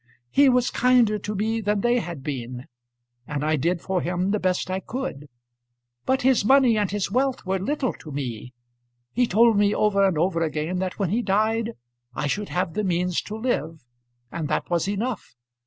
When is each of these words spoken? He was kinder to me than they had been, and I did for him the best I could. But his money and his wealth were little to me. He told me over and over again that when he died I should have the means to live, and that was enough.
He 0.31 0.49
was 0.49 0.71
kinder 0.71 1.19
to 1.19 1.35
me 1.35 1.61
than 1.61 1.81
they 1.81 1.99
had 1.99 2.23
been, 2.23 2.65
and 3.27 3.45
I 3.45 3.55
did 3.55 3.81
for 3.81 4.01
him 4.01 4.31
the 4.31 4.39
best 4.39 4.71
I 4.71 4.79
could. 4.79 5.27
But 6.07 6.23
his 6.23 6.43
money 6.43 6.75
and 6.75 6.89
his 6.89 7.11
wealth 7.11 7.45
were 7.45 7.59
little 7.59 7.93
to 7.93 8.11
me. 8.11 8.51
He 9.13 9.27
told 9.27 9.57
me 9.59 9.75
over 9.75 10.03
and 10.03 10.17
over 10.17 10.41
again 10.41 10.79
that 10.79 10.97
when 10.97 11.11
he 11.11 11.21
died 11.21 11.73
I 12.15 12.25
should 12.25 12.49
have 12.49 12.73
the 12.73 12.83
means 12.83 13.21
to 13.21 13.37
live, 13.37 13.83
and 14.31 14.47
that 14.47 14.71
was 14.71 14.89
enough. 14.89 15.35